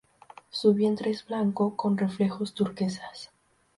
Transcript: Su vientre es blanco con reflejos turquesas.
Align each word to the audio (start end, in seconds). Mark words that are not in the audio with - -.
Su 0.49 0.73
vientre 0.73 1.11
es 1.11 1.27
blanco 1.27 1.75
con 1.75 1.95
reflejos 1.95 2.55
turquesas. 2.55 3.29